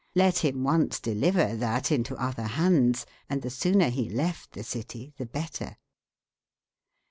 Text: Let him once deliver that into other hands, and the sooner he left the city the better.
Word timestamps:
Let 0.15 0.39
him 0.39 0.63
once 0.63 0.99
deliver 0.99 1.55
that 1.57 1.91
into 1.91 2.15
other 2.15 2.41
hands, 2.41 3.05
and 3.29 3.43
the 3.43 3.51
sooner 3.51 3.89
he 3.89 4.09
left 4.09 4.53
the 4.53 4.63
city 4.63 5.13
the 5.19 5.27
better. 5.27 5.77